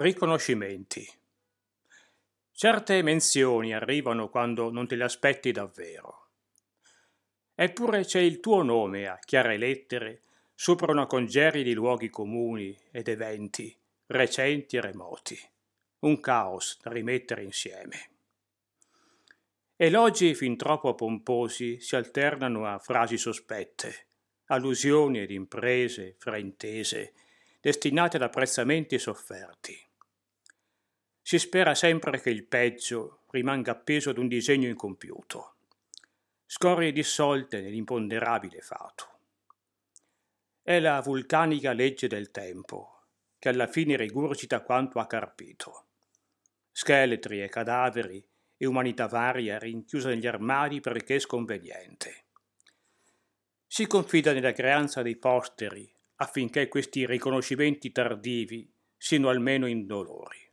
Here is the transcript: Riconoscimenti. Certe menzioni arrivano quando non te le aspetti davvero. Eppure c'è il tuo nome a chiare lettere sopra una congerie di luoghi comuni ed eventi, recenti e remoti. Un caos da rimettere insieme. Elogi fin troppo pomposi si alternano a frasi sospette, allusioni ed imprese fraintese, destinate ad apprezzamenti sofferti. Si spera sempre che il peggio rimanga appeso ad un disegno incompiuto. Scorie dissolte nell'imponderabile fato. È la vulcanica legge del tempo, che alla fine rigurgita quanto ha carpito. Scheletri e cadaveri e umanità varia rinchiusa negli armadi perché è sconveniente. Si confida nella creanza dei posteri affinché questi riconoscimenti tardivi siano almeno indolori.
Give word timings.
Riconoscimenti. 0.00 1.04
Certe 2.52 3.02
menzioni 3.02 3.74
arrivano 3.74 4.28
quando 4.28 4.70
non 4.70 4.86
te 4.86 4.94
le 4.94 5.02
aspetti 5.02 5.50
davvero. 5.50 6.28
Eppure 7.52 8.04
c'è 8.04 8.20
il 8.20 8.38
tuo 8.38 8.62
nome 8.62 9.08
a 9.08 9.18
chiare 9.18 9.56
lettere 9.56 10.22
sopra 10.54 10.92
una 10.92 11.06
congerie 11.06 11.64
di 11.64 11.72
luoghi 11.72 12.10
comuni 12.10 12.78
ed 12.92 13.08
eventi, 13.08 13.76
recenti 14.06 14.76
e 14.76 14.80
remoti. 14.80 15.36
Un 16.00 16.20
caos 16.20 16.78
da 16.80 16.92
rimettere 16.92 17.42
insieme. 17.42 18.10
Elogi 19.74 20.32
fin 20.36 20.56
troppo 20.56 20.94
pomposi 20.94 21.80
si 21.80 21.96
alternano 21.96 22.66
a 22.66 22.78
frasi 22.78 23.18
sospette, 23.18 24.06
allusioni 24.46 25.18
ed 25.18 25.32
imprese 25.32 26.14
fraintese, 26.18 27.14
destinate 27.60 28.14
ad 28.14 28.22
apprezzamenti 28.22 28.96
sofferti. 28.96 29.86
Si 31.28 31.38
spera 31.38 31.74
sempre 31.74 32.22
che 32.22 32.30
il 32.30 32.46
peggio 32.46 33.24
rimanga 33.32 33.72
appeso 33.72 34.08
ad 34.08 34.16
un 34.16 34.28
disegno 34.28 34.66
incompiuto. 34.66 35.56
Scorie 36.46 36.90
dissolte 36.90 37.60
nell'imponderabile 37.60 38.62
fato. 38.62 39.18
È 40.62 40.80
la 40.80 41.02
vulcanica 41.02 41.74
legge 41.74 42.08
del 42.08 42.30
tempo, 42.30 43.02
che 43.38 43.50
alla 43.50 43.66
fine 43.66 43.98
rigurgita 43.98 44.62
quanto 44.62 45.00
ha 45.00 45.06
carpito. 45.06 45.88
Scheletri 46.72 47.42
e 47.42 47.50
cadaveri 47.50 48.26
e 48.56 48.64
umanità 48.64 49.06
varia 49.06 49.58
rinchiusa 49.58 50.08
negli 50.08 50.26
armadi 50.26 50.80
perché 50.80 51.16
è 51.16 51.18
sconveniente. 51.18 52.24
Si 53.66 53.86
confida 53.86 54.32
nella 54.32 54.52
creanza 54.52 55.02
dei 55.02 55.16
posteri 55.16 55.94
affinché 56.14 56.68
questi 56.68 57.04
riconoscimenti 57.04 57.92
tardivi 57.92 58.72
siano 58.96 59.28
almeno 59.28 59.66
indolori. 59.66 60.47